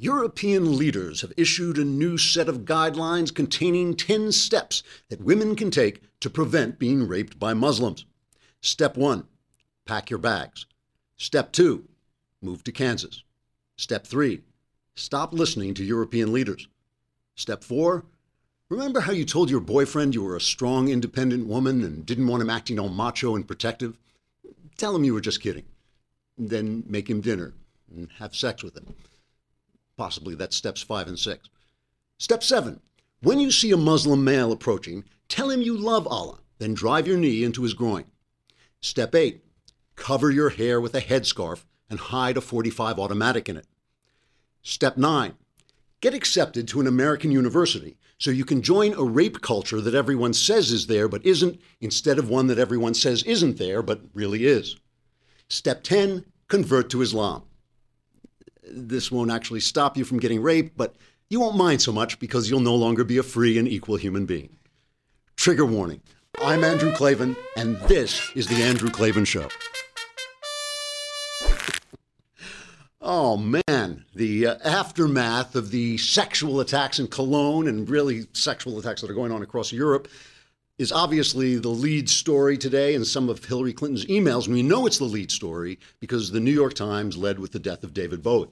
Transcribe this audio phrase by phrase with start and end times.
[0.00, 5.72] European leaders have issued a new set of guidelines containing 10 steps that women can
[5.72, 8.06] take to prevent being raped by Muslims.
[8.60, 9.26] Step 1
[9.86, 10.66] Pack your bags.
[11.16, 11.84] Step 2
[12.40, 13.24] Move to Kansas.
[13.76, 14.40] Step 3
[14.94, 16.68] Stop listening to European leaders.
[17.34, 18.04] Step 4
[18.68, 22.40] Remember how you told your boyfriend you were a strong, independent woman and didn't want
[22.40, 23.98] him acting all macho and protective?
[24.76, 25.64] Tell him you were just kidding.
[26.36, 27.54] Then make him dinner
[27.92, 28.94] and have sex with him.
[29.98, 31.50] Possibly that's steps five and six.
[32.18, 32.80] Step seven
[33.20, 37.18] when you see a Muslim male approaching, tell him you love Allah, then drive your
[37.18, 38.04] knee into his groin.
[38.80, 39.44] Step eight
[39.96, 43.66] cover your hair with a headscarf and hide a 45 automatic in it.
[44.62, 45.34] Step nine
[46.00, 50.32] get accepted to an American university so you can join a rape culture that everyone
[50.32, 54.46] says is there but isn't, instead of one that everyone says isn't there but really
[54.46, 54.76] is.
[55.48, 57.42] Step 10 convert to Islam
[58.86, 60.94] this won't actually stop you from getting raped, but
[61.28, 64.26] you won't mind so much because you'll no longer be a free and equal human
[64.26, 64.56] being.
[65.36, 66.00] Trigger warning
[66.40, 69.48] I'm Andrew Klavan, and this is The Andrew Klavan Show.
[73.00, 79.00] Oh man, the uh, aftermath of the sexual attacks in Cologne and really sexual attacks
[79.00, 80.08] that are going on across Europe
[80.78, 84.46] is obviously the lead story today in some of Hillary Clinton's emails.
[84.46, 87.58] And we know it's the lead story because the New York Times led with the
[87.58, 88.48] death of David Bowie.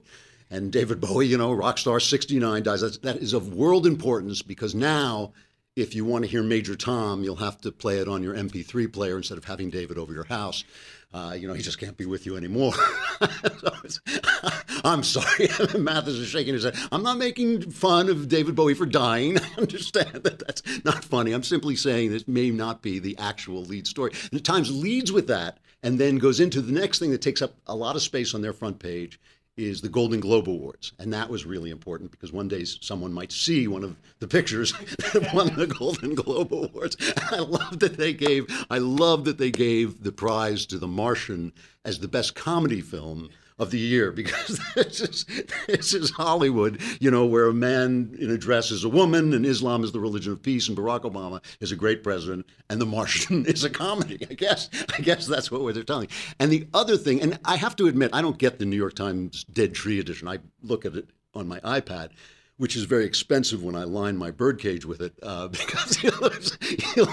[0.50, 2.80] And David Bowie, you know, rock star 69 dies.
[2.80, 5.32] That's, that is of world importance because now,
[5.76, 8.92] if you want to hear Major Tom, you'll have to play it on your MP3
[8.92, 10.64] player instead of having David over your house.
[11.12, 12.72] Uh, you know, he just can't be with you anymore.
[14.84, 15.48] I'm sorry.
[15.78, 16.76] Mathis is shaking his head.
[16.92, 19.38] I'm not making fun of David Bowie for dying.
[19.38, 21.32] I understand that that's not funny.
[21.32, 24.12] I'm simply saying this may not be the actual lead story.
[24.32, 27.54] At times leads with that and then goes into the next thing that takes up
[27.66, 29.20] a lot of space on their front page
[29.56, 30.92] is the Golden Globe Awards.
[30.98, 34.72] And that was really important because one day someone might see one of the pictures
[35.12, 36.96] that won the Golden Globe Awards.
[37.30, 41.52] I love that they gave I love that they gave the prize to The Martian
[41.84, 45.24] as the best comedy film of the year because this is
[45.66, 49.46] this is Hollywood, you know, where a man in a dress is a woman and
[49.46, 52.86] Islam is the religion of peace and Barack Obama is a great president and The
[52.86, 54.26] Martian is a comedy.
[54.30, 56.08] I guess I guess that's what they're telling.
[56.38, 58.94] And the other thing, and I have to admit, I don't get the New York
[58.94, 60.28] Times Dead Tree edition.
[60.28, 62.10] I look at it on my iPad
[62.58, 66.58] which is very expensive when I line my birdcage with it uh, because you'll lose,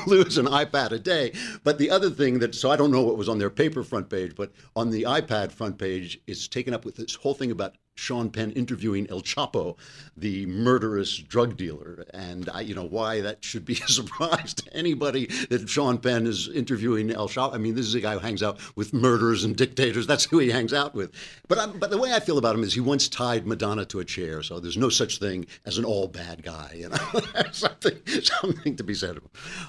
[0.07, 1.33] lose an iPad a day.
[1.63, 4.09] But the other thing that, so I don't know what was on their paper front
[4.09, 7.75] page, but on the iPad front page, it's taken up with this whole thing about
[7.95, 9.77] Sean Penn interviewing El Chapo,
[10.17, 14.73] the murderous drug dealer, and I, you know why that should be a surprise to
[14.75, 17.53] anybody that Sean Penn is interviewing El Chapo.
[17.53, 20.07] I mean, this is a guy who hangs out with murderers and dictators.
[20.07, 21.11] That's who he hangs out with.
[21.47, 23.99] But I'm, but the way I feel about him is he once tied Madonna to
[23.99, 26.73] a chair, so there's no such thing as an all bad guy.
[26.75, 27.21] You know,
[27.51, 29.19] something something to be said.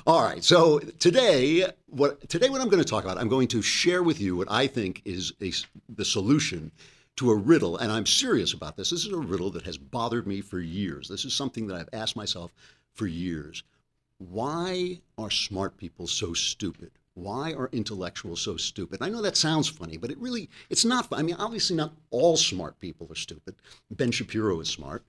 [0.06, 3.62] All right, so today what today what I'm going to talk about, I'm going to
[3.62, 5.52] share with you what I think is a,
[5.88, 6.72] the solution
[7.16, 8.90] to a riddle, and I'm serious about this.
[8.90, 11.08] This is a riddle that has bothered me for years.
[11.08, 12.52] This is something that I've asked myself
[12.92, 13.62] for years.
[14.18, 16.90] Why are smart people so stupid?
[17.14, 19.00] Why are intellectuals so stupid?
[19.00, 21.06] I know that sounds funny, but it really it's not.
[21.12, 23.54] I mean, obviously not all smart people are stupid.
[23.90, 25.04] Ben Shapiro is smart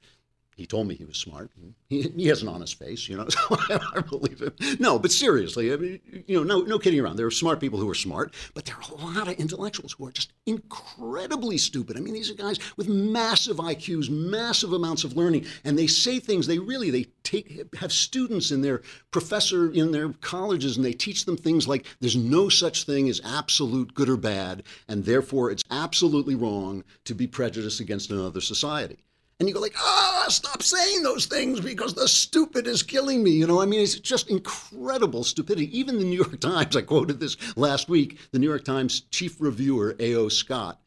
[0.56, 1.52] he told me he was smart.
[1.90, 4.56] He, he has an honest face, you know, so I, believe him.
[4.80, 7.18] No, but seriously, I mean, you know, no, no kidding around.
[7.18, 10.08] There are smart people who are smart, but there are a lot of intellectuals who
[10.08, 11.98] are just incredibly stupid.
[11.98, 16.20] I mean, these are guys with massive IQs, massive amounts of learning, and they say
[16.20, 16.48] things.
[16.48, 21.26] They really they take have students in their professor in their colleges, and they teach
[21.26, 25.64] them things like there's no such thing as absolute good or bad, and therefore it's
[25.70, 29.05] absolutely wrong to be prejudiced against another society
[29.40, 33.32] and you go like, ah, stop saying those things because the stupid is killing me.
[33.32, 35.78] You know, I mean, it's just incredible stupidity.
[35.78, 39.42] Even the New York Times, I quoted this last week, the New York Times chief
[39.42, 40.30] reviewer, A.O.
[40.30, 40.80] Scott,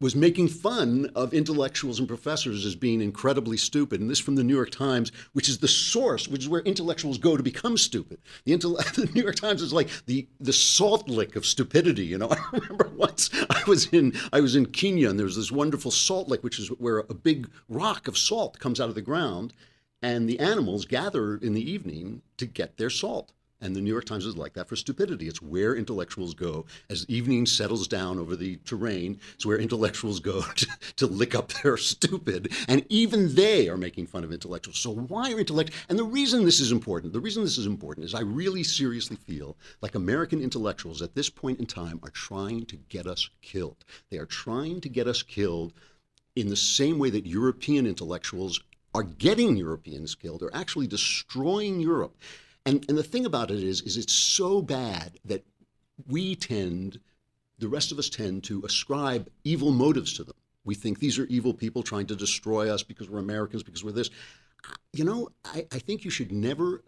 [0.00, 4.00] was making fun of intellectuals and professors as being incredibly stupid.
[4.00, 7.16] And this from the New York Times, which is the source, which is where intellectuals
[7.16, 8.18] go to become stupid.
[8.44, 12.06] The, the New York Times is like the, the salt lick of stupidity.
[12.06, 15.36] You know, I remember once I was in I was in Kenya and there was
[15.36, 18.94] this wonderful salt lick, which is where a big rock of salt comes out of
[18.94, 19.54] the ground,
[20.02, 23.32] and the animals gather in the evening to get their salt.
[23.60, 25.26] And the New York Times is like that for stupidity.
[25.26, 29.18] It's where intellectuals go as evening settles down over the terrain.
[29.34, 30.66] It's where intellectuals go to,
[30.96, 32.52] to lick up their stupid.
[32.68, 34.78] And even they are making fun of intellectuals.
[34.78, 35.72] So why are intellect?
[35.88, 39.16] And the reason this is important, the reason this is important is I really seriously
[39.16, 43.84] feel like American intellectuals at this point in time are trying to get us killed.
[44.10, 45.72] They are trying to get us killed
[46.36, 48.60] in the same way that European intellectuals
[48.94, 52.16] are getting Europeans killed, are actually destroying Europe.
[52.66, 55.44] And, and the thing about it is, is it's so bad that
[56.08, 56.98] we tend,
[57.58, 60.36] the rest of us tend to ascribe evil motives to them.
[60.64, 63.92] We think these are evil people trying to destroy us because we're Americans, because we're
[63.92, 64.10] this.
[64.94, 66.82] You know, I, I think you should never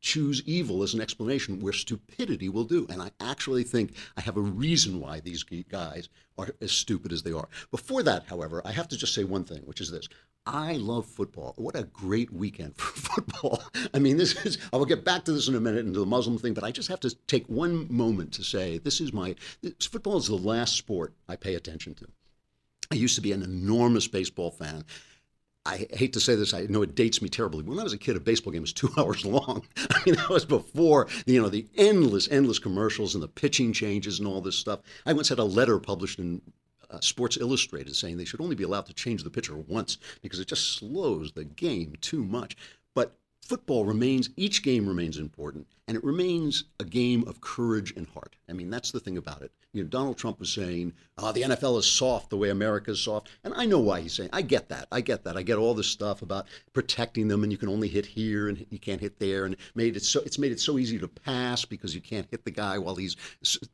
[0.00, 2.86] choose evil as an explanation where stupidity will do.
[2.88, 6.08] And I actually think I have a reason why these guys
[6.38, 7.48] are as stupid as they are.
[7.70, 10.08] Before that, however, I have to just say one thing, which is this.
[10.46, 11.54] I love football.
[11.56, 13.62] What a great weekend for football.
[13.92, 16.06] I mean, this is, I will get back to this in a minute into the
[16.06, 19.34] Muslim thing, but I just have to take one moment to say this is my,
[19.62, 22.06] this, football is the last sport I pay attention to.
[22.92, 24.84] I used to be an enormous baseball fan.
[25.64, 27.64] I hate to say this, I know it dates me terribly.
[27.64, 29.64] When I was a kid, a baseball game was two hours long.
[29.90, 34.20] I mean, that was before you know the endless, endless commercials and the pitching changes
[34.20, 34.78] and all this stuff.
[35.04, 36.40] I once had a letter published in
[36.90, 40.40] uh, Sports Illustrated saying they should only be allowed to change the pitcher once because
[40.40, 42.56] it just slows the game too much.
[42.94, 48.06] But football remains, each game remains important, and it remains a game of courage and
[48.08, 48.36] heart.
[48.48, 49.52] I mean, that's the thing about it.
[49.76, 53.00] You know, Donald Trump was saying, oh, the NFL is soft the way America is
[53.00, 53.28] soft.
[53.44, 54.88] And I know why he's saying, I get that.
[54.90, 55.36] I get that.
[55.36, 58.64] I get all this stuff about protecting them and you can only hit here and
[58.70, 59.44] you can't hit there.
[59.44, 62.44] And made it so, it's made it so easy to pass because you can't hit
[62.44, 63.16] the guy while he's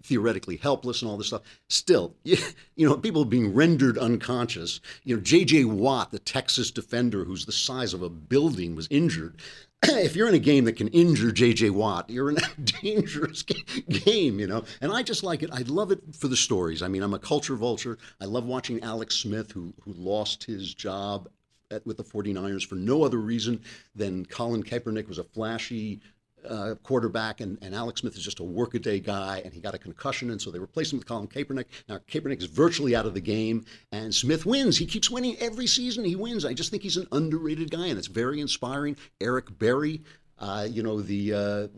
[0.03, 1.43] theoretically helpless and all this stuff.
[1.69, 2.37] Still, you,
[2.75, 4.81] you know, people being rendered unconscious.
[5.05, 5.67] You know, J.J.
[5.67, 9.37] Watt, the Texas defender who's the size of a building, was injured.
[9.89, 11.71] if you're in a game that can injure J.J.
[11.71, 14.65] Watt, you're in a dangerous game, you know.
[14.81, 15.51] And I just like it.
[15.53, 16.83] I love it for the stories.
[16.83, 17.99] I mean, I'm a culture vulture.
[18.21, 21.29] I love watching Alex Smith, who who lost his job
[21.73, 23.61] at, with the 49ers for no other reason
[23.95, 26.01] than Colin Kaepernick was a flashy
[26.49, 29.79] uh, quarterback, and, and Alex Smith is just a workaday guy, and he got a
[29.79, 31.67] concussion, and so they replaced him with Colin Kaepernick.
[31.89, 34.77] Now Kaepernick is virtually out of the game, and Smith wins.
[34.79, 36.05] He keeps winning every season.
[36.05, 36.45] He wins.
[36.45, 38.97] I just think he's an underrated guy, and it's very inspiring.
[39.21, 40.03] Eric Berry,
[40.39, 41.69] uh, you know the uh,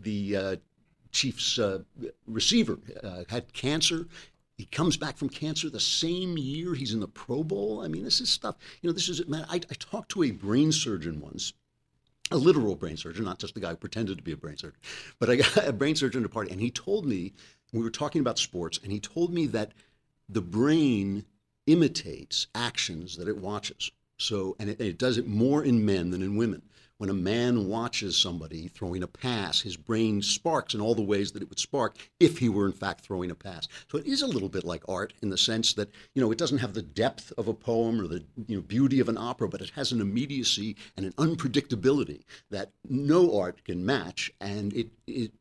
[0.00, 0.56] the uh,
[1.12, 1.80] Chiefs uh,
[2.26, 4.06] receiver, uh, had cancer.
[4.56, 7.80] He comes back from cancer the same year he's in the Pro Bowl.
[7.80, 8.56] I mean, this is stuff.
[8.82, 9.26] You know, this is.
[9.28, 11.52] Man, I, I talked to a brain surgeon once
[12.30, 14.80] a literal brain surgeon, not just the guy who pretended to be a brain surgeon,
[15.18, 17.32] but I got a brain surgeon a party, and he told me
[17.72, 19.72] we were talking about sports, and he told me that
[20.28, 21.24] the brain
[21.66, 23.90] imitates actions that it watches.
[24.18, 26.62] So, and it, it does it more in men than in women
[26.98, 31.32] when a man watches somebody throwing a pass, his brain sparks in all the ways
[31.32, 33.68] that it would spark if he were in fact throwing a pass.
[33.90, 36.38] So it is a little bit like art in the sense that you know it
[36.38, 39.48] doesn't have the depth of a poem or the you know beauty of an opera,
[39.48, 44.88] but it has an immediacy and an unpredictability that no art can match, and it
[45.06, 45.32] it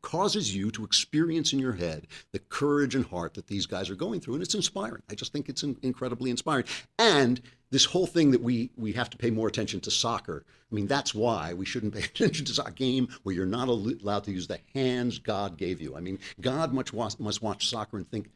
[0.00, 3.94] causes you to experience in your head the courage and heart that these guys are
[3.94, 5.02] going through and it's inspiring.
[5.10, 6.64] I just think it's incredibly inspiring.
[6.98, 7.40] And
[7.72, 10.86] this whole thing that we we have to pay more attention to soccer i mean
[10.86, 14.46] that's why we shouldn't pay attention to a game where you're not allowed to use
[14.46, 15.96] the hands god gave you.
[15.96, 18.28] I mean god much must watch soccer and think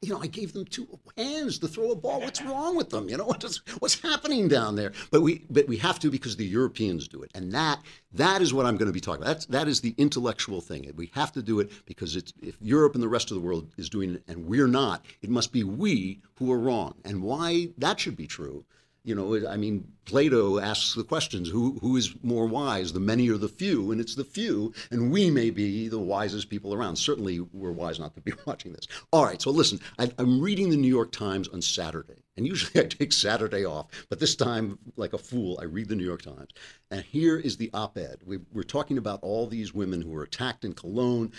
[0.00, 2.20] you know, I gave them two hands to throw a ball.
[2.20, 3.08] What's wrong with them?
[3.08, 4.92] You know, what is, what's happening down there?
[5.10, 7.80] But we, but we have to because the Europeans do it, and that
[8.12, 9.34] that is what I'm going to be talking about.
[9.34, 10.90] That's that is the intellectual thing.
[10.96, 13.70] We have to do it because it's if Europe and the rest of the world
[13.76, 16.94] is doing it and we're not, it must be we who are wrong.
[17.04, 18.64] And why that should be true
[19.04, 23.30] you know, I mean, Plato asks the questions who, who is more wise, the many
[23.30, 23.92] or the few?
[23.92, 26.96] And it's the few, and we may be the wisest people around.
[26.96, 28.86] Certainly, we're wise not to be watching this.
[29.12, 32.80] All right, so listen, I, I'm reading the New York Times on Saturday, and usually
[32.84, 36.22] I take Saturday off, but this time, like a fool, I read the New York
[36.22, 36.50] Times.
[36.90, 38.18] And here is the op ed.
[38.26, 41.32] We, we're talking about all these women who were attacked in Cologne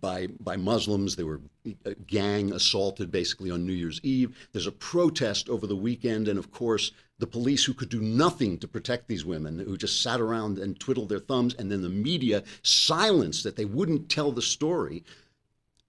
[0.00, 1.16] by by Muslims.
[1.16, 1.40] They were
[1.86, 4.36] uh, gang assaulted basically on New Year's Eve.
[4.52, 8.58] There's a protest over the weekend, and of course, the police who could do nothing
[8.58, 11.88] to protect these women, who just sat around and twiddled their thumbs, and then the
[11.88, 15.04] media silenced that they wouldn't tell the story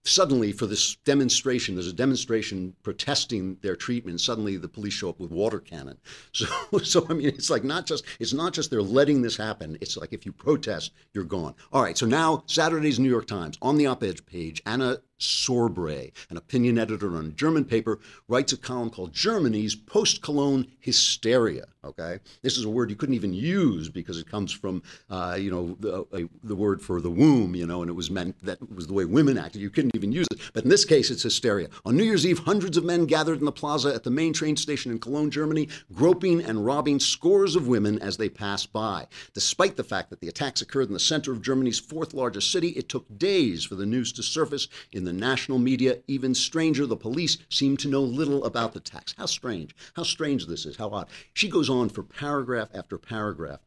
[0.03, 5.19] suddenly for this demonstration there's a demonstration protesting their treatment suddenly the police show up
[5.19, 5.97] with water cannon.
[6.33, 6.45] So
[6.83, 9.97] so i mean it's like not just it's not just they're letting this happen it's
[9.97, 11.55] like if you protest you're gone.
[11.71, 16.37] All right so now saturday's new york times on the op-ed page anna Sauerbrey, an
[16.37, 21.65] opinion editor on a German paper, writes a column called Germany's Post Cologne Hysteria.
[21.83, 25.49] Okay, this is a word you couldn't even use because it comes from, uh, you
[25.49, 28.85] know, the, the word for the womb, you know, and it was meant that was
[28.85, 29.61] the way women acted.
[29.63, 30.39] You couldn't even use it.
[30.53, 31.69] But in this case, it's hysteria.
[31.83, 34.57] On New Year's Eve, hundreds of men gathered in the plaza at the main train
[34.57, 39.07] station in Cologne, Germany, groping and robbing scores of women as they passed by.
[39.33, 42.69] Despite the fact that the attacks occurred in the center of Germany's fourth largest city,
[42.69, 45.97] it took days for the news to surface in the the national media.
[46.07, 49.13] Even stranger, the police seem to know little about the tax.
[49.17, 49.75] How strange.
[49.95, 50.77] How strange this is.
[50.77, 51.09] How odd.
[51.33, 53.59] She goes on for paragraph after paragraph,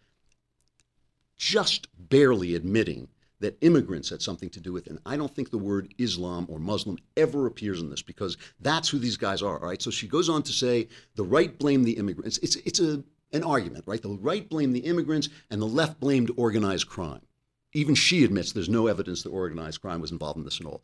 [1.36, 3.08] just barely admitting
[3.40, 4.90] that immigrants had something to do with it.
[4.90, 8.88] And I don't think the word Islam or Muslim ever appears in this because that's
[8.88, 9.58] who these guys are.
[9.58, 9.82] All right.
[9.82, 12.38] So she goes on to say the right blame the immigrants.
[12.38, 14.00] It's it's a an argument, right?
[14.00, 17.20] The right blamed the immigrants and the left blamed organized crime.
[17.74, 20.82] Even she admits there's no evidence that organized crime was involved in this at all.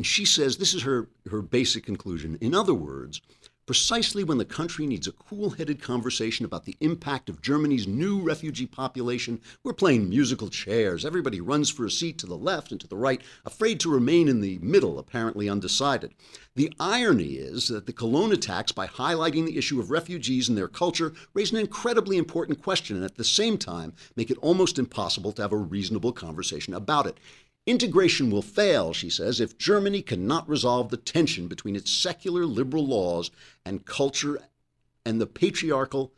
[0.00, 2.38] And she says this is her, her basic conclusion.
[2.40, 3.20] In other words,
[3.66, 8.18] precisely when the country needs a cool headed conversation about the impact of Germany's new
[8.18, 11.04] refugee population, we're playing musical chairs.
[11.04, 14.26] Everybody runs for a seat to the left and to the right, afraid to remain
[14.26, 16.14] in the middle, apparently undecided.
[16.56, 20.66] The irony is that the Cologne attacks, by highlighting the issue of refugees and their
[20.66, 25.32] culture, raise an incredibly important question and at the same time make it almost impossible
[25.32, 27.18] to have a reasonable conversation about it.
[27.66, 32.86] Integration will fail, she says, if Germany cannot resolve the tension between its secular liberal
[32.86, 33.30] laws
[33.64, 34.40] and culture
[35.04, 36.12] and the patriarchal,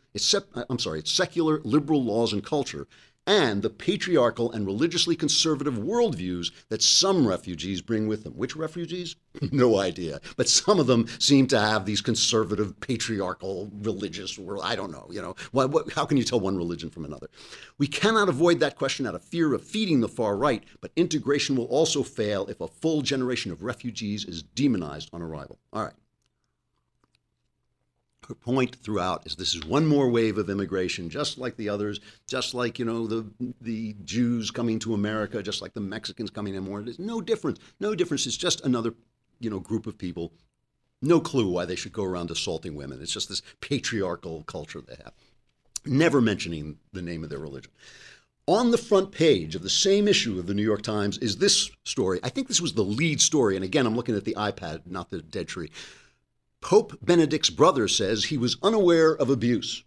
[0.69, 2.87] I'm sorry, its secular liberal laws and culture
[3.26, 8.33] and the patriarchal and religiously conservative worldviews that some refugees bring with them.
[8.35, 9.17] Which refugees?
[9.52, 10.21] no idea.
[10.37, 14.62] But some of them seem to have these conservative, patriarchal, religious world.
[14.64, 15.07] I don't know.
[15.11, 17.29] You know, what, how can you tell one religion from another?
[17.79, 21.57] We cannot avoid that question out of fear of feeding the far right, but integration
[21.57, 25.59] will also fail if a full generation of refugees is demonized on arrival.
[25.73, 25.95] All right
[28.35, 32.55] point throughout is this is one more wave of immigration, just like the others, just
[32.55, 33.27] like you know the
[33.61, 36.83] the Jews coming to America, just like the Mexicans coming in more.
[36.83, 37.59] There's no difference.
[37.81, 38.27] No difference.
[38.27, 38.95] It's just another
[39.41, 40.33] you know group of people.
[41.01, 43.03] No clue why they should go around assaulting women.
[43.03, 45.12] It's just this patriarchal culture they have.
[45.85, 47.73] Never mentioning the name of their religion.
[48.49, 51.71] On the front page of the same issue of the New York Times is this
[51.85, 52.19] story.
[52.23, 53.55] I think this was the lead story.
[53.57, 55.71] And again, I'm looking at the iPad, not the dead tree.
[56.62, 59.83] Pope Benedict's brother says he was unaware of abuse.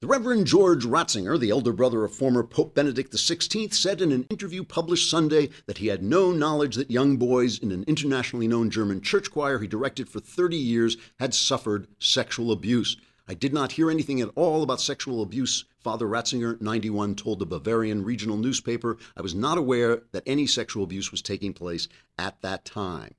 [0.00, 4.22] The Reverend George Ratzinger, the elder brother of former Pope Benedict XVI, said in an
[4.30, 8.70] interview published Sunday that he had no knowledge that young boys in an internationally known
[8.70, 12.96] German church choir he directed for 30 years had suffered sexual abuse.
[13.26, 17.46] I did not hear anything at all about sexual abuse, Father Ratzinger, 91, told the
[17.46, 18.98] Bavarian regional newspaper.
[19.16, 23.14] I was not aware that any sexual abuse was taking place at that time.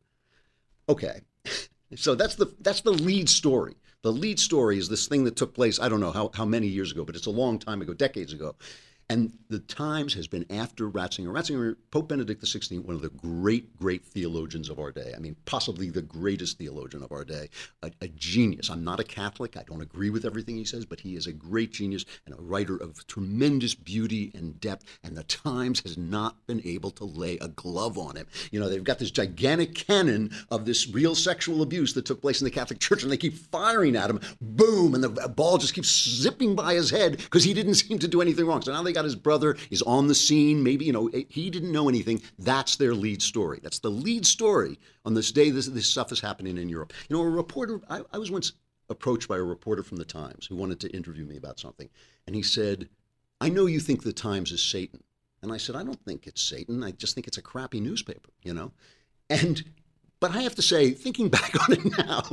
[0.88, 1.22] Okay,
[1.96, 3.76] so that's the that's the lead story.
[4.02, 6.68] The lead story is this thing that took place, I don't know how, how many
[6.68, 8.56] years ago, but it's a long time ago, decades ago.
[9.08, 11.32] And the Times has been after Ratzinger.
[11.32, 15.14] Ratzinger, Pope Benedict XVI, one of the great, great theologians of our day.
[15.16, 17.50] I mean, possibly the greatest theologian of our day.
[17.84, 18.72] A, a, genius.
[18.72, 19.58] I'm not a Catholic.
[19.58, 22.42] I don't agree with everything he says, but he is a great genius and a
[22.42, 24.86] writer of tremendous beauty and depth.
[25.04, 28.26] And the Times has not been able to lay a glove on him.
[28.52, 32.42] You know, they've got this gigantic cannon of this real sexual abuse that took place
[32.42, 34.20] in the Catholic Church, and they keep firing at him.
[34.42, 34.96] Boom!
[34.96, 38.22] And the ball just keeps zipping by his head because he didn't seem to do
[38.22, 38.64] anything wrong.
[38.64, 40.64] So now they got his brother is on the scene.
[40.64, 42.22] Maybe, you know, he didn't know anything.
[42.40, 43.60] That's their lead story.
[43.62, 46.94] That's the lead story on this day this, this stuff is happening in Europe.
[47.08, 48.54] You know, a reporter, I, I was once
[48.90, 51.90] approached by a reporter from the Times who wanted to interview me about something.
[52.26, 52.90] And he said,
[53.40, 55.04] I know you think the Times is Satan.
[55.42, 56.84] And I said, I don't think it's Satan.
[56.84, 58.72] I just think it's a crappy newspaper, you know?
[59.30, 59.64] And
[60.20, 62.24] but I have to say, thinking back on it now,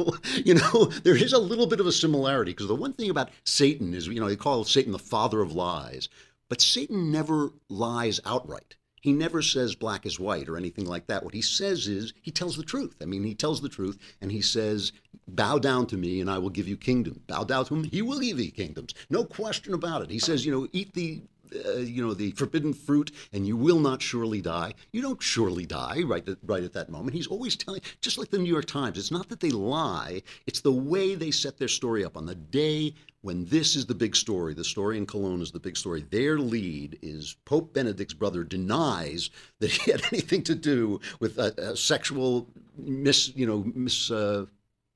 [0.44, 3.30] you know, there is a little bit of a similarity because the one thing about
[3.44, 6.08] Satan is, you know, they call Satan the father of lies.
[6.52, 8.76] But Satan never lies outright.
[9.00, 11.24] He never says black is white or anything like that.
[11.24, 12.94] What he says is he tells the truth.
[13.00, 14.92] I mean, he tells the truth and he says,
[15.26, 17.22] Bow down to me and I will give you kingdom.
[17.26, 18.92] Bow down to him, he will give you kingdoms.
[19.08, 20.10] No question about it.
[20.10, 21.22] He says, you know, eat the
[21.66, 24.74] uh, you know, the forbidden fruit, and you will not surely die.
[24.92, 27.14] You don't surely die right at, right at that moment.
[27.14, 30.60] He's always telling, just like the New York Times, it's not that they lie, it's
[30.60, 32.16] the way they set their story up.
[32.16, 35.60] On the day when this is the big story, the story in Cologne is the
[35.60, 39.30] big story, their lead is Pope Benedict's brother denies
[39.60, 44.10] that he had anything to do with a, a sexual mis, you know, mis.
[44.10, 44.46] Uh,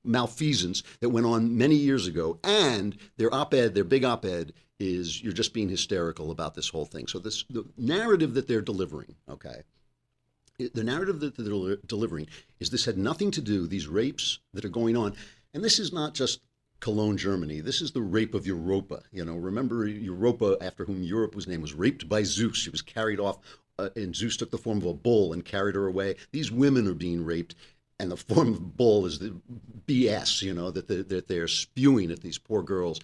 [0.06, 5.32] malfeasance that went on many years ago, and their op-ed, their big op-ed, is you're
[5.32, 7.06] just being hysterical about this whole thing.
[7.06, 9.62] So this the narrative that they're delivering, okay,
[10.58, 12.28] the narrative that they're delivering
[12.60, 15.14] is this had nothing to do these rapes that are going on,
[15.54, 16.40] and this is not just
[16.80, 17.60] Cologne, Germany.
[17.60, 19.02] This is the rape of Europa.
[19.10, 22.56] You know, remember Europa, after whom Europe was named, was raped by Zeus.
[22.58, 23.38] She was carried off,
[23.78, 26.16] uh, and Zeus took the form of a bull and carried her away.
[26.32, 27.54] These women are being raped,
[27.98, 29.34] and the form of bull is the
[29.86, 30.42] BS.
[30.42, 33.00] You know that, that they're spewing at these poor girls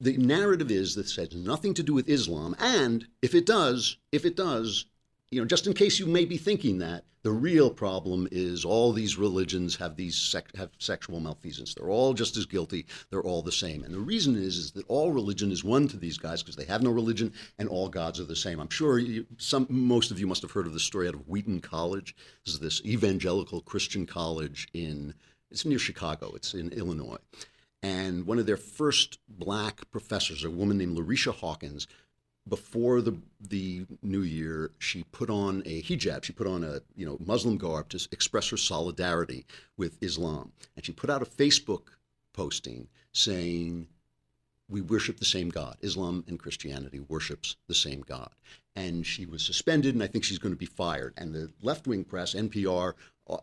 [0.00, 4.24] the narrative is this has nothing to do with Islam, and if it does, if
[4.24, 4.86] it does,
[5.30, 8.92] you know, just in case you may be thinking that, the real problem is all
[8.92, 11.74] these religions have these have sexual malfeasance.
[11.74, 12.86] They're all just as guilty.
[13.10, 13.84] They're all the same.
[13.84, 16.64] And the reason is is that all religion is one to these guys because they
[16.64, 18.58] have no religion and all gods are the same.
[18.58, 21.28] I'm sure you, some most of you must have heard of the story out of
[21.28, 22.16] Wheaton College.
[22.46, 25.12] This is this evangelical Christian college in
[25.50, 26.32] it's near Chicago.
[26.34, 27.18] It's in Illinois.
[27.82, 31.86] And one of their first black professors, a woman named Larycia Hawkins,
[32.48, 36.24] before the the new year, she put on a hijab.
[36.24, 39.46] She put on a you know Muslim garb to express her solidarity
[39.76, 41.88] with Islam, and she put out a Facebook
[42.32, 43.88] posting saying,
[44.68, 45.76] "We worship the same God.
[45.80, 48.30] Islam and Christianity worships the same God."
[48.74, 51.14] And she was suspended, and I think she's going to be fired.
[51.16, 52.94] And the left wing press, NPR,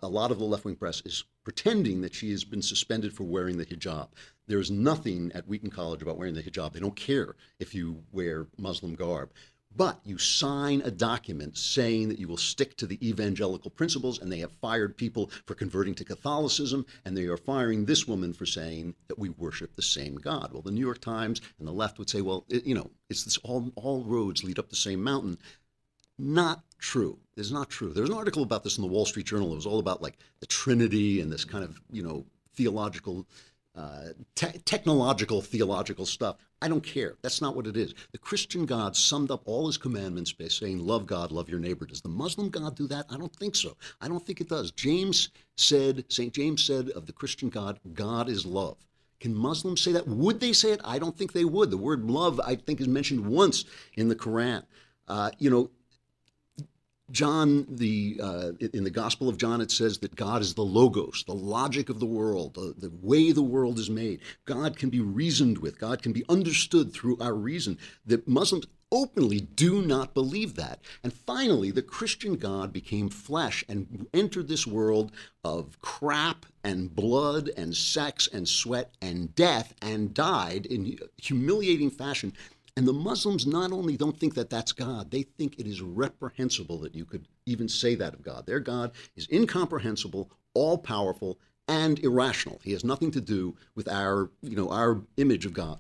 [0.02, 3.24] a lot of the left wing press is pretending that she has been suspended for
[3.24, 4.10] wearing the hijab.
[4.48, 6.74] There's nothing at Wheaton College about wearing the hijab.
[6.74, 9.30] They don't care if you wear Muslim garb.
[9.74, 14.30] But you sign a document saying that you will stick to the evangelical principles, and
[14.30, 18.46] they have fired people for converting to Catholicism, and they are firing this woman for
[18.46, 20.52] saying that we worship the same God.
[20.52, 23.24] Well, the New York Times and the left would say, well, it, you know, it's
[23.24, 25.38] this all all roads lead up the same mountain.
[26.20, 27.20] Not true.
[27.36, 27.94] It's not true.
[27.94, 29.52] There's an article about this in the Wall Street Journal.
[29.52, 33.28] It was all about like the Trinity and this kind of you know theological,
[33.76, 36.38] uh, te- technological theological stuff.
[36.60, 37.16] I don't care.
[37.22, 37.94] That's not what it is.
[38.12, 41.86] The Christian God summed up all his commandments by saying, "Love God, love your neighbor."
[41.86, 43.06] Does the Muslim God do that?
[43.12, 43.78] I don't think so.
[44.02, 44.72] I don't think it does.
[44.72, 48.78] James said, Saint James said of the Christian God, "God is love."
[49.20, 50.08] Can Muslims say that?
[50.08, 50.82] Would they say it?
[50.84, 51.70] I don't think they would.
[51.70, 54.64] The word love, I think, is mentioned once in the Quran.
[55.08, 55.70] Uh, you know,
[57.10, 61.24] John, the uh, in the Gospel of John, it says that God is the logos,
[61.26, 64.20] the logic of the world, the, the way the world is made.
[64.46, 65.80] God can be reasoned with.
[65.80, 67.78] God can be understood through our reason.
[68.06, 70.80] That Muslims openly do not believe that.
[71.04, 75.12] And finally, the Christian God became flesh and entered this world
[75.44, 82.34] of crap and blood and sex and sweat and death and died in humiliating fashion
[82.78, 86.78] and the Muslims not only don't think that that's God, they think it is reprehensible
[86.82, 88.46] that you could even say that of God.
[88.46, 92.62] Their God is incomprehensible, all powerful, and irrational.
[92.64, 95.80] He has nothing to do with our, you know, our image of God.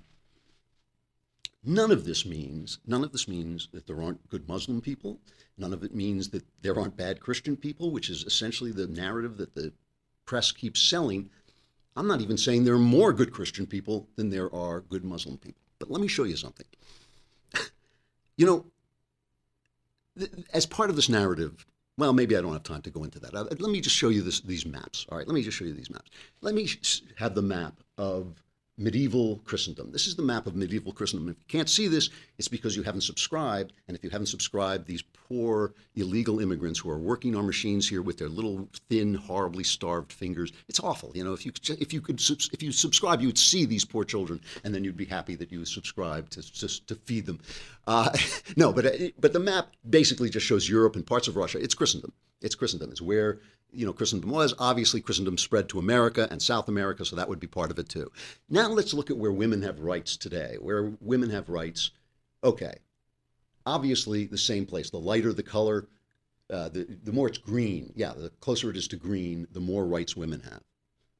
[1.64, 5.20] None of this means, none of this means that there aren't good Muslim people.
[5.56, 9.38] None of it means that there aren't bad Christian people, which is essentially the narrative
[9.38, 9.72] that the
[10.26, 11.30] press keeps selling.
[11.96, 15.38] I'm not even saying there are more good Christian people than there are good Muslim
[15.38, 15.62] people.
[15.80, 16.66] But let me show you something.
[18.38, 18.66] you know,
[20.18, 21.66] th- as part of this narrative,
[21.98, 23.34] well, maybe I don't have time to go into that.
[23.34, 25.06] Uh, let me just show you this, these maps.
[25.10, 26.10] All right, let me just show you these maps.
[26.42, 28.36] Let me sh- have the map of
[28.78, 29.92] medieval Christendom.
[29.92, 31.30] This is the map of medieval Christendom.
[31.30, 33.74] If you can't see this, it's because you haven't subscribed.
[33.88, 38.02] And if you haven't subscribed, these poor illegal immigrants who are working on machines here
[38.02, 41.12] with their little thin, horribly starved fingers, it's awful.
[41.16, 42.22] You know, if you if you could
[42.54, 45.52] if you subscribe, you would see these poor children, and then you'd be happy that
[45.52, 47.40] you subscribed to to, to feed them.
[47.88, 48.16] Uh,
[48.56, 51.58] no, but uh, but the map basically just shows Europe and parts of Russia.
[51.60, 52.14] It's Christendom.
[52.42, 52.92] It's Christendom.
[52.92, 53.40] It's where
[53.72, 54.54] you know Christendom was.
[54.60, 57.90] Obviously, Christendom spread to America and South America, so that would be part of it
[57.90, 58.12] too.
[58.50, 60.58] Now let's look at where women have rights today.
[60.60, 61.92] Where women have rights,
[62.44, 62.76] okay.
[63.66, 64.90] Obviously, the same place.
[64.90, 65.88] The lighter the color,
[66.50, 67.92] uh, the the more it's green.
[67.96, 70.64] Yeah, the closer it is to green, the more rights women have.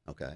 [0.08, 0.34] Okay,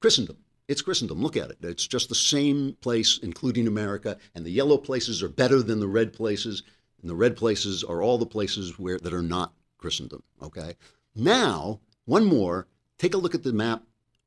[0.00, 0.38] Christendom.
[0.68, 1.22] It's Christendom.
[1.22, 1.58] Look at it.
[1.62, 5.86] It's just the same place, including America, and the yellow places are better than the
[5.86, 6.64] red places,
[7.00, 10.24] and the red places are all the places where that are not Christendom.
[10.42, 10.74] Okay.
[11.16, 12.68] Now, one more.
[12.98, 13.82] Take a look at the map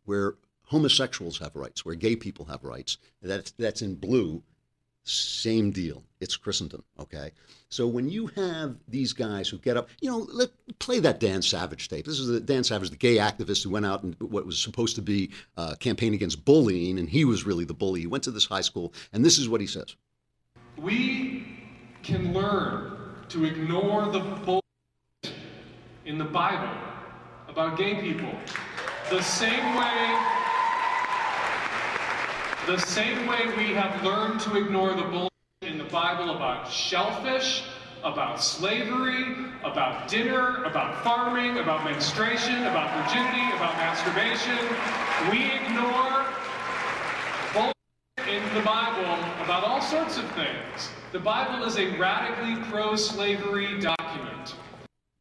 [0.06, 2.98] where homosexuals have rights, where gay people have rights.
[3.22, 4.44] That's that's in blue.
[5.04, 6.04] Same deal.
[6.20, 6.84] It's Christendom.
[7.00, 7.32] Okay.
[7.70, 10.50] So when you have these guys who get up, you know, let
[10.80, 12.06] play that Dan Savage tape.
[12.06, 14.96] This is the Dan Savage, the gay activist who went out and what was supposed
[14.96, 18.02] to be uh, a campaign against bullying, and he was really the bully.
[18.02, 19.96] He went to this high school, and this is what he says.
[20.78, 21.46] We
[22.04, 22.98] can learn
[23.30, 24.62] to ignore the bull
[26.10, 26.76] in the Bible
[27.48, 28.34] about gay people.
[29.12, 30.18] The same way
[32.66, 35.30] the same way we have learned to ignore the bull
[35.62, 37.64] in the Bible about shellfish,
[38.04, 44.58] about slavery, about dinner, about farming, about menstruation, about virginity, about masturbation.
[45.30, 46.26] We ignore
[47.54, 47.72] bull
[48.28, 50.90] in the Bible about all sorts of things.
[51.12, 53.99] The Bible is a radically pro-slavery document.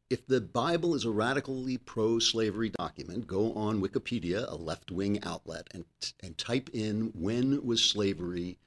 [0.09, 5.23] If the Bible is a radically pro slavery document, go on Wikipedia, a left wing
[5.23, 5.85] outlet, and,
[6.21, 8.57] and type in when was slavery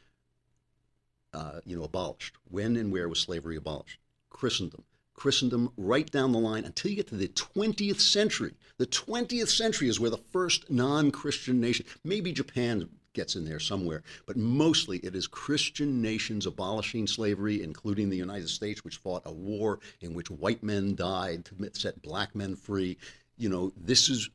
[1.35, 2.37] uh, you know, abolished?
[2.51, 3.99] When and where was slavery abolished?
[4.31, 4.85] Christendom.
[5.15, 8.55] Christendom right down the line until you get to the 20th century.
[8.79, 13.61] The 20th century is where the first non Christian nation, maybe Japan gets in there
[13.61, 19.23] somewhere, but mostly it is Christian nations abolishing slavery, including the United States, which fought
[19.25, 22.97] a war in which white men died to set black men free.
[23.37, 24.31] You know, this is,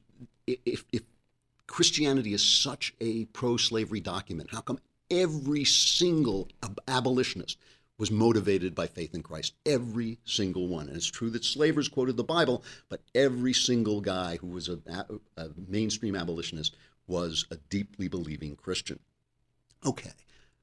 [0.45, 1.01] if, if
[1.67, 6.49] Christianity is such a pro slavery document, how come every single
[6.87, 7.57] abolitionist
[7.97, 9.53] was motivated by faith in Christ.
[9.65, 10.87] Every single one.
[10.87, 14.77] And it's true that slavers quoted the Bible, but every single guy who was a,
[15.37, 16.75] a mainstream abolitionist
[17.07, 18.99] was a deeply believing Christian.
[19.85, 20.11] Okay,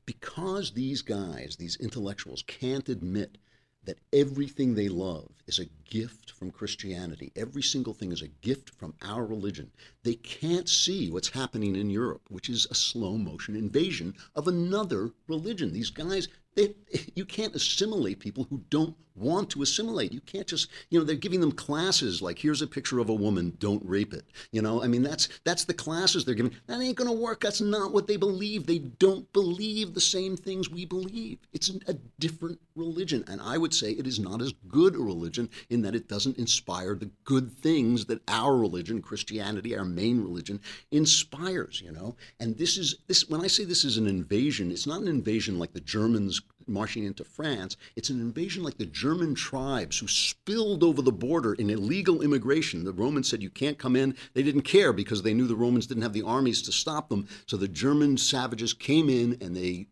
[0.07, 3.38] because these guys, these intellectuals, can't admit
[3.85, 7.33] that everything they love is a gift from Christianity.
[7.37, 9.70] Every single thing is a gift from our religion.
[10.02, 15.11] They can't see what's happening in Europe, which is a slow motion invasion of another
[15.28, 15.72] religion.
[15.72, 16.74] These guys, they,
[17.14, 20.12] you can't assimilate people who don't want to assimilate.
[20.12, 23.14] You can't just, you know, they're giving them classes like here's a picture of a
[23.14, 24.24] woman, don't rape it.
[24.50, 26.55] You know, I mean that's that's the classes they're giving.
[26.66, 27.40] That ain't going to work.
[27.40, 28.66] That's not what they believe.
[28.66, 31.38] They don't believe the same things we believe.
[31.53, 35.48] It's a different religion, and I would say it is not as good a religion
[35.70, 40.61] in that it doesn't inspire the good things that our religion, Christianity, our main religion,
[40.90, 41.81] inspires.
[41.81, 43.29] You know, and this is this.
[43.29, 47.05] When I say this is an invasion, it's not an invasion like the Germans marching
[47.05, 47.77] into France.
[47.96, 52.85] It's an invasion like the German tribes who spilled over the border in illegal immigration.
[52.85, 54.16] The Romans said you can't come in.
[54.33, 57.29] They didn't care because they knew the Romans didn't have the armies to stop them.
[57.46, 59.88] So the German savages came in and they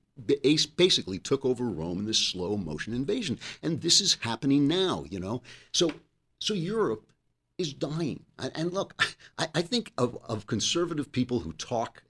[0.77, 3.39] basically took over Rome in this slow motion invasion.
[3.63, 5.43] And this is happening now, you know.
[5.73, 5.93] So
[6.39, 7.07] so Europe
[7.59, 8.25] is dying.
[8.39, 12.03] And look, I, think of, of conservative people who talk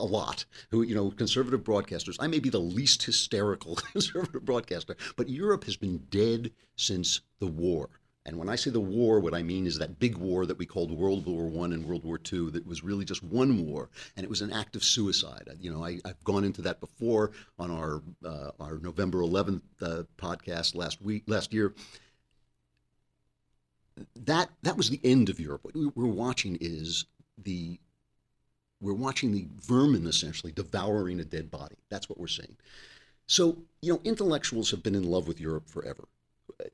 [0.00, 2.16] a lot who you know conservative broadcasters.
[2.18, 7.46] I may be the least hysterical conservative broadcaster but europe has been dead since the
[7.46, 7.88] war.
[8.26, 10.66] And when i say the war what i mean is that big war that we
[10.66, 14.24] called world war one and world war two that was really just one war and
[14.24, 15.48] it was an act of suicide.
[15.60, 20.02] You know I, have gone into that before on our uh, our november 11th uh,
[20.18, 21.74] podcast last week last year.
[24.16, 25.64] That that was the end of europe.
[25.64, 27.06] What we're watching is
[27.38, 27.78] the
[28.80, 31.76] we're watching the vermin essentially devouring a dead body.
[31.88, 32.56] That's what we're seeing.
[33.26, 36.04] So, you know, intellectuals have been in love with Europe forever,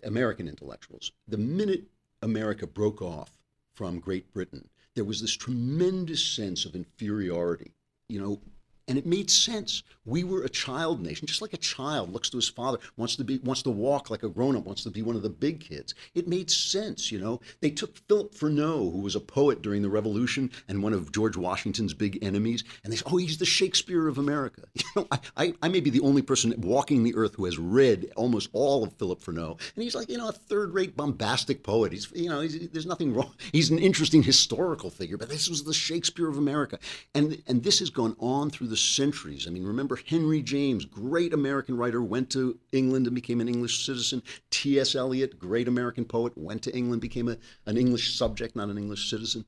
[0.05, 1.13] American intellectuals.
[1.29, 1.85] The minute
[2.23, 3.31] America broke off
[3.75, 7.73] from Great Britain, there was this tremendous sense of inferiority.
[8.09, 8.41] You know,
[8.89, 9.83] and it made sense.
[10.05, 13.25] We were a child nation, just like a child looks to his father, wants to
[13.25, 15.61] be, wants to walk like a grown up, wants to be one of the big
[15.61, 15.95] kids.
[16.15, 17.41] It made sense, you know.
[17.61, 21.37] They took Philip Freneau, who was a poet during the Revolution and one of George
[21.37, 24.63] Washington's big enemies, and they said, "Oh, he's the Shakespeare of America."
[24.97, 27.59] You know, I, I, I may be the only person walking the earth who has
[27.59, 31.93] read almost all of Philip Freneau, and he's like, you know, a third-rate bombastic poet.
[31.93, 33.35] He's, you know, he's, there's nothing wrong.
[33.53, 36.79] He's an interesting historical figure, but this was the Shakespeare of America,
[37.15, 39.47] and and this has gone on through the the centuries.
[39.47, 43.87] I mean, remember Henry James, great American writer, went to England and became an English
[43.87, 44.23] citizen.
[44.51, 44.95] T.S.
[44.95, 49.09] Eliot, great American poet, went to England, became a, an English subject, not an English
[49.09, 49.47] citizen.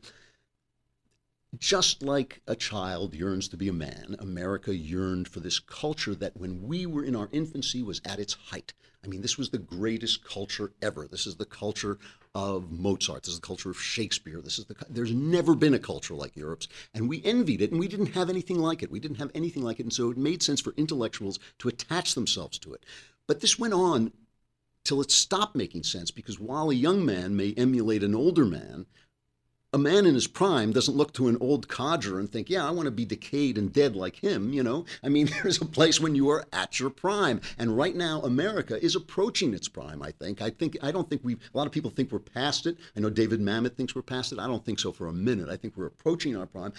[1.59, 6.35] Just like a child yearns to be a man, America yearned for this culture that
[6.35, 8.73] when we were in our infancy was at its height.
[9.05, 11.07] I mean, this was the greatest culture ever.
[11.07, 11.99] This is the culture
[12.35, 13.23] of Mozart.
[13.23, 14.41] This is the culture of Shakespeare.
[14.41, 17.81] This is the there's never been a culture like Europe's, and we envied it, and
[17.81, 18.91] we didn't have anything like it.
[18.91, 22.15] We didn't have anything like it, and so it made sense for intellectuals to attach
[22.15, 22.85] themselves to it.
[23.27, 24.13] But this went on
[24.85, 28.87] till it stopped making sense because while a young man may emulate an older man,
[29.73, 32.71] a man in his prime doesn't look to an old codger and think, yeah, I
[32.71, 34.87] want to be decayed and dead like him, you know?
[35.03, 37.41] I mean, there's a place when you are at your prime.
[37.59, 40.41] And right now, America is approaching its prime, I think.
[40.41, 42.79] I think I don't think we a lot of people think we're past it.
[42.97, 44.39] I know David Mamet thinks we're past it.
[44.39, 45.51] I don't think so for a minute.
[45.51, 46.73] I think we're approaching our prime.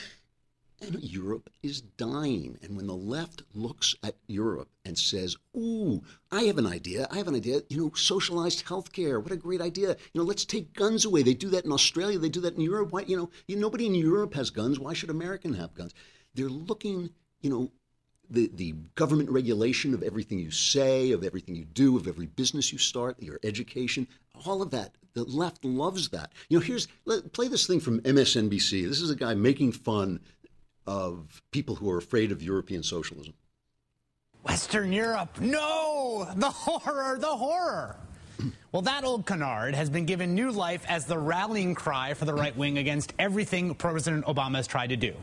[0.81, 2.57] And Europe is dying.
[2.61, 7.07] And when the left looks at Europe and says, Ooh, I have an idea.
[7.11, 7.61] I have an idea.
[7.69, 9.21] You know, socialized healthcare.
[9.21, 9.89] What a great idea.
[10.13, 11.21] You know, let's take guns away.
[11.21, 12.17] They do that in Australia.
[12.17, 12.91] They do that in Europe.
[12.91, 14.79] Why, you know, nobody in Europe has guns.
[14.79, 15.93] Why should American have guns?
[16.33, 17.09] They're looking,
[17.41, 17.71] you know,
[18.29, 22.71] the, the government regulation of everything you say, of everything you do, of every business
[22.71, 24.07] you start, your education,
[24.45, 24.95] all of that.
[25.13, 26.31] The left loves that.
[26.49, 28.87] You know, here's let, play this thing from MSNBC.
[28.87, 30.19] This is a guy making fun
[30.89, 33.35] of people who are afraid of European socialism?
[34.43, 36.27] Western Europe, no!
[36.35, 37.95] The horror, the horror!
[38.71, 42.35] Well, that old canard has been given new life as the rallying cry for the
[42.35, 45.15] right wing against everything President Obama has tried to do.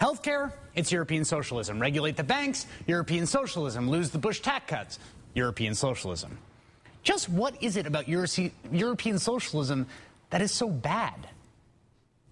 [0.00, 1.80] Healthcare, it's European socialism.
[1.80, 3.90] Regulate the banks, European socialism.
[3.90, 4.98] Lose the Bush tax cuts,
[5.34, 6.38] European socialism.
[7.02, 9.86] Just what is it about European socialism
[10.30, 11.28] that is so bad?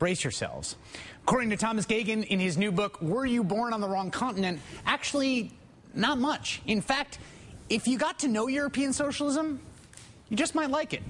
[0.03, 0.75] Brace yourselves.
[1.23, 4.59] According to Thomas Geoghegan in his new book, Were You Born on the Wrong Continent?
[4.85, 5.53] Actually,
[5.95, 6.61] not much.
[6.67, 7.21] In fact,
[7.69, 9.61] if you got to know European socialism,
[10.29, 11.05] you just might like it.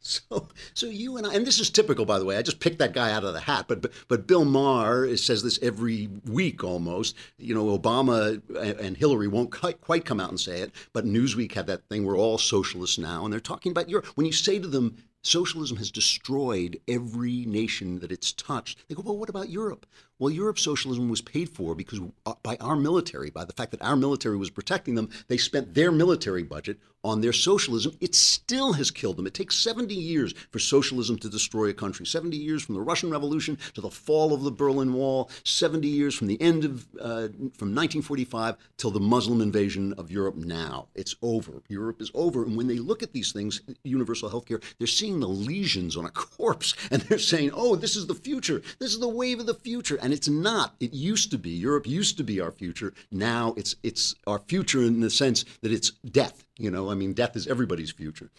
[0.00, 2.36] So, so you and I, and this is typical, by the way.
[2.36, 5.44] I just picked that guy out of the hat, but but, but Bill Maher says
[5.44, 7.14] this every week almost.
[7.38, 8.42] You know, Obama
[8.80, 12.04] and Hillary won't quite come out and say it, but Newsweek had that thing.
[12.04, 14.06] We're all socialists now, and they're talking about Europe.
[14.16, 18.78] When you say to them, socialism has destroyed every nation that it's touched.
[18.88, 19.86] They go, well, what about Europe?
[20.22, 23.82] Well, Europe's socialism was paid for because uh, by our military, by the fact that
[23.82, 27.96] our military was protecting them, they spent their military budget on their socialism.
[28.00, 29.26] It still has killed them.
[29.26, 32.06] It takes 70 years for socialism to destroy a country.
[32.06, 35.30] 70 years from the Russian Revolution to the fall of the Berlin Wall.
[35.44, 40.36] 70 years from the end of uh, from 1945 till the Muslim invasion of Europe.
[40.36, 41.62] Now it's over.
[41.68, 42.44] Europe is over.
[42.44, 46.04] And when they look at these things, universal health care, they're seeing the lesions on
[46.04, 48.62] a corpse, and they're saying, "Oh, this is the future.
[48.78, 50.74] This is the wave of the future." And it's not.
[50.78, 51.48] It used to be.
[51.48, 52.92] Europe used to be our future.
[53.10, 56.44] Now it's it's our future in the sense that it's death.
[56.58, 58.30] You know, I mean, death is everybody's future.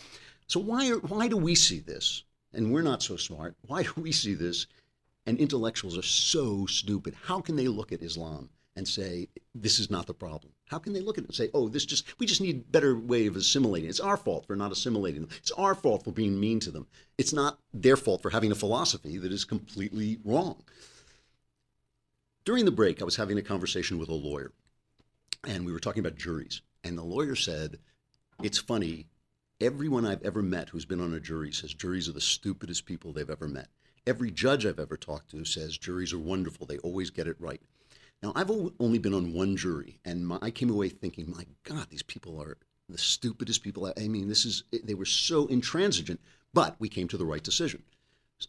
[0.46, 2.26] So why are, why do we see this?
[2.54, 3.56] And we're not so smart.
[3.66, 4.68] Why do we see this?
[5.26, 7.16] And intellectuals are so stupid.
[7.24, 10.54] How can they look at Islam and say this is not the problem?
[10.68, 12.96] How can they look at it and say, "Oh, this just we just need better
[12.96, 13.90] way of assimilating"?
[13.90, 15.32] It's our fault for not assimilating them.
[15.40, 16.86] It's our fault for being mean to them.
[17.18, 20.62] It's not their fault for having a philosophy that is completely wrong.
[22.46, 24.52] During the break, I was having a conversation with a lawyer,
[25.48, 26.62] and we were talking about juries.
[26.84, 27.80] And the lawyer said,
[28.42, 29.08] It's funny,
[29.62, 33.14] everyone I've ever met who's been on a jury says juries are the stupidest people
[33.14, 33.70] they've ever met.
[34.06, 37.62] Every judge I've ever talked to says juries are wonderful, they always get it right.
[38.22, 41.88] Now, I've only been on one jury, and my, I came away thinking, my God,
[41.90, 42.58] these people are
[42.90, 43.92] the stupidest people.
[43.98, 46.20] I mean, this is, they were so intransigent,
[46.54, 47.84] but we came to the right decision.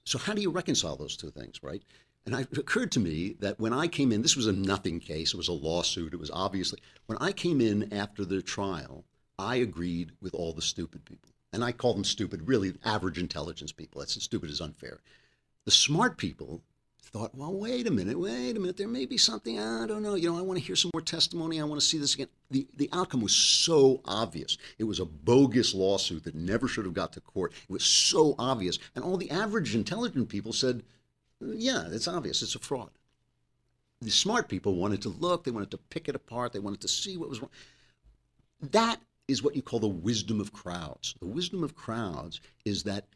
[0.04, 1.82] So, how do you reconcile those two things, right?
[2.26, 5.34] And it occurred to me that when I came in, this was a nothing case,
[5.34, 9.04] it was a lawsuit, it was obviously, when I came in after the trial,
[9.38, 11.30] I agreed with all the stupid people.
[11.52, 14.00] And I call them stupid, really average intelligence people.
[14.00, 15.00] That's stupid is unfair.
[15.66, 16.62] The smart people
[17.02, 20.14] thought, well, wait a minute, wait a minute, there may be something, I don't know,
[20.16, 22.26] you know, I want to hear some more testimony, I want to see this again.
[22.50, 24.58] The, the outcome was so obvious.
[24.78, 27.52] It was a bogus lawsuit that never should have got to court.
[27.52, 28.78] It was so obvious.
[28.96, 30.82] And all the average intelligent people said,
[31.54, 32.42] yeah, it's obvious.
[32.42, 32.90] It's a fraud.
[34.00, 36.88] The smart people wanted to look, they wanted to pick it apart, they wanted to
[36.88, 37.50] see what was wrong.
[38.60, 41.14] That is what you call the wisdom of crowds.
[41.20, 43.06] The wisdom of crowds is that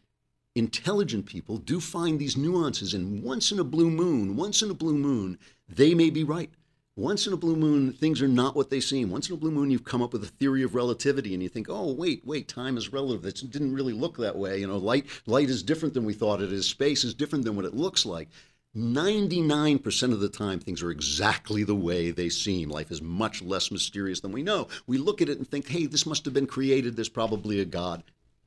[0.54, 4.74] intelligent people do find these nuances, and once in a blue moon, once in a
[4.74, 5.38] blue moon,
[5.68, 6.50] they may be right.
[6.98, 9.08] Once in a blue moon, things are not what they seem.
[9.08, 11.48] Once in a blue moon, you've come up with a theory of relativity, and you
[11.48, 13.24] think, "Oh, wait, wait, time is relative.
[13.24, 14.58] It didn't really look that way.
[14.60, 16.66] You know, light light is different than we thought it is.
[16.66, 18.28] Space is different than what it looks like."
[18.74, 22.68] 99% of the time, things are exactly the way they seem.
[22.68, 24.66] Life is much less mysterious than we know.
[24.86, 26.96] We look at it and think, hey, this must have been created.
[26.96, 28.02] There's probably a God.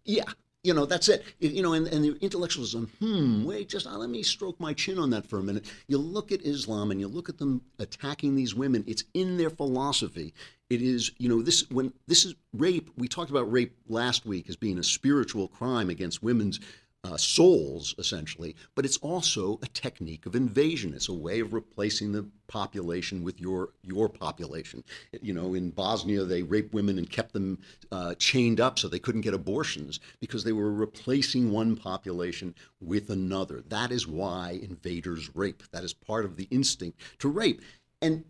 [0.05, 0.31] Yeah,
[0.63, 1.24] you know, that's it.
[1.39, 5.00] You know, and, and the intellectualism, hmm, wait, just uh, let me stroke my chin
[5.00, 5.65] on that for a minute.
[5.88, 9.50] You look at Islam and you look at them attacking these women, it's in their
[9.50, 10.34] philosophy.
[10.69, 14.50] It is, you know, this when this is rape, we talked about rape last week
[14.50, 16.60] as being a spiritual crime against women's
[17.03, 20.93] uh, souls, essentially, but it's also a technique of invasion.
[20.93, 24.83] It's a way of replacing the population with your your population.
[25.21, 27.59] You know, in Bosnia, they raped women and kept them
[27.91, 33.09] uh, chained up so they couldn't get abortions because they were replacing one population with
[33.09, 33.63] another.
[33.67, 35.63] That is why invaders rape.
[35.71, 37.61] That is part of the instinct to rape.
[38.01, 38.23] And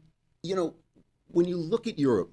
[0.43, 0.75] you know,
[1.27, 2.31] when you look at Europe,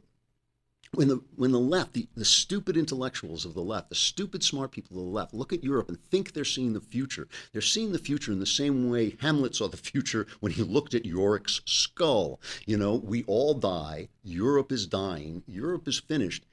[0.95, 4.73] when the when the left, the, the stupid intellectuals of the left, the stupid smart
[4.73, 7.29] people of the left, look at Europe and think they're seeing the future.
[7.53, 10.95] They're seeing the future in the same way Hamlet saw the future when he looked
[10.95, 12.41] at Yorick's skull.
[12.67, 14.09] You know, we all die.
[14.23, 15.43] Europe is dying.
[15.47, 16.45] Europe is finished.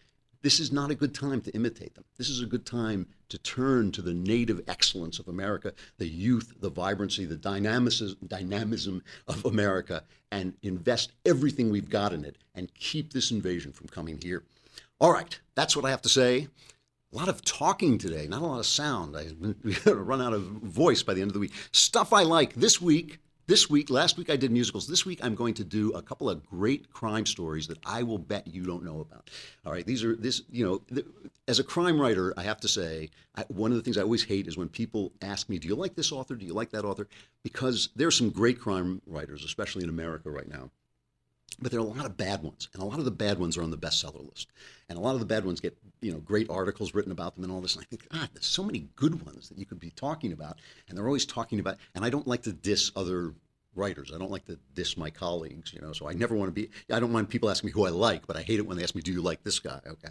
[0.45, 2.03] This is not a good time to imitate them.
[2.19, 6.53] This is a good time to turn to the native excellence of America, the youth,
[6.59, 12.71] the vibrancy, the dynamism, dynamism of America, and invest everything we've got in it and
[12.75, 14.43] keep this invasion from coming here.
[15.01, 16.47] All right, that's what I have to say.
[17.11, 19.15] A lot of talking today, not a lot of sound.
[19.17, 21.53] I'm going to run out of voice by the end of the week.
[21.71, 24.87] Stuff I like this week this week, last week I did musicals.
[24.87, 28.17] This week I'm going to do a couple of great crime stories that I will
[28.17, 29.29] bet you don't know about.
[29.65, 31.05] All right, these are this, you know, th-
[31.47, 34.23] as a crime writer, I have to say, I, one of the things I always
[34.23, 36.35] hate is when people ask me, "Do you like this author?
[36.35, 37.07] Do you like that author?"
[37.43, 40.71] Because there are some great crime writers, especially in America right now.
[41.61, 43.57] But there are a lot of bad ones, and a lot of the bad ones
[43.57, 44.47] are on the bestseller list,
[44.89, 47.43] and a lot of the bad ones get you know great articles written about them
[47.43, 47.75] and all this.
[47.75, 50.59] And I think, ah, there's so many good ones that you could be talking about,
[50.87, 51.77] and they're always talking about.
[51.93, 53.33] And I don't like to diss other
[53.75, 54.11] writers.
[54.13, 55.93] I don't like to diss my colleagues, you know.
[55.93, 56.69] So I never want to be.
[56.91, 58.83] I don't mind people asking me who I like, but I hate it when they
[58.83, 60.09] ask me, "Do you like this guy?" Okay.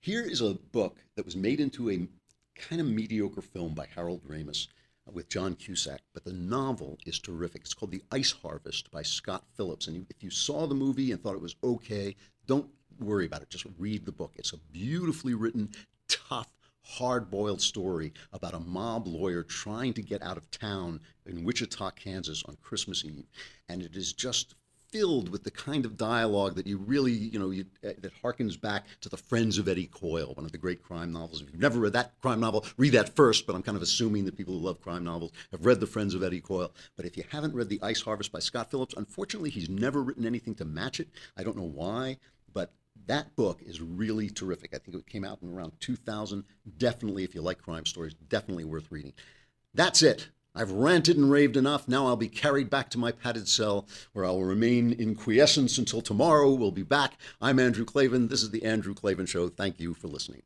[0.00, 2.06] Here is a book that was made into a
[2.54, 4.68] kind of mediocre film by Harold Ramis
[5.12, 7.62] with John Cusack, but the novel is terrific.
[7.62, 9.86] It's called The Ice Harvest by Scott Phillips.
[9.86, 12.16] And if you saw the movie and thought it was okay,
[12.46, 13.50] don't worry about it.
[13.50, 14.32] Just read the book.
[14.36, 15.70] It's a beautifully written,
[16.08, 16.48] tough,
[16.82, 21.90] hard boiled story about a mob lawyer trying to get out of town in Wichita,
[21.92, 23.26] Kansas on Christmas Eve.
[23.68, 24.54] And it is just
[24.96, 28.58] filled with the kind of dialogue that you really, you know, you, uh, that harkens
[28.58, 31.42] back to the Friends of Eddie Coyle, one of the great crime novels.
[31.42, 33.46] If you've never read that crime novel, read that first.
[33.46, 36.14] But I'm kind of assuming that people who love crime novels have read the Friends
[36.14, 36.72] of Eddie Coyle.
[36.96, 40.24] But if you haven't read The Ice Harvest by Scott Phillips, unfortunately, he's never written
[40.24, 41.08] anything to match it.
[41.36, 42.16] I don't know why,
[42.54, 42.72] but
[43.06, 44.74] that book is really terrific.
[44.74, 46.42] I think it came out in around 2000.
[46.78, 49.12] Definitely, if you like crime stories, definitely worth reading.
[49.74, 50.30] That's it.
[50.56, 51.86] I've ranted and raved enough.
[51.86, 55.76] Now I'll be carried back to my padded cell where I will remain in quiescence
[55.76, 56.50] until tomorrow.
[56.54, 57.18] We'll be back.
[57.42, 58.28] I'm Andrew Klavan.
[58.28, 59.50] This is The Andrew Klavan Show.
[59.50, 60.42] Thank you for listening.